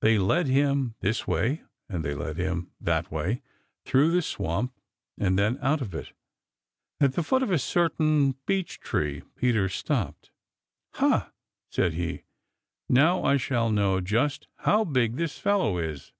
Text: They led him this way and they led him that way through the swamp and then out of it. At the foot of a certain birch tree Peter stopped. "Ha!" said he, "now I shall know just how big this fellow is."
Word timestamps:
They 0.00 0.16
led 0.16 0.46
him 0.46 0.94
this 1.00 1.26
way 1.26 1.64
and 1.86 2.02
they 2.02 2.14
led 2.14 2.38
him 2.38 2.70
that 2.80 3.10
way 3.12 3.42
through 3.84 4.10
the 4.10 4.22
swamp 4.22 4.72
and 5.18 5.38
then 5.38 5.58
out 5.60 5.82
of 5.82 5.94
it. 5.94 6.12
At 6.98 7.12
the 7.12 7.22
foot 7.22 7.42
of 7.42 7.50
a 7.50 7.58
certain 7.58 8.36
birch 8.46 8.80
tree 8.80 9.22
Peter 9.36 9.68
stopped. 9.68 10.30
"Ha!" 10.94 11.32
said 11.68 11.92
he, 11.92 12.22
"now 12.88 13.22
I 13.22 13.36
shall 13.36 13.70
know 13.70 14.00
just 14.00 14.46
how 14.60 14.82
big 14.82 15.16
this 15.16 15.38
fellow 15.38 15.76
is." 15.76 16.10